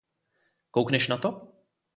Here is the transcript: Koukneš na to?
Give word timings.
Koukneš 0.77 1.07
na 1.13 1.21
to? 1.27 1.33